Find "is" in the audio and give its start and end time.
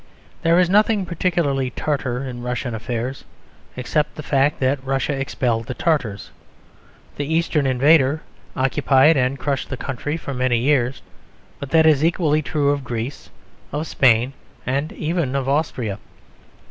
0.59-0.67, 11.85-12.03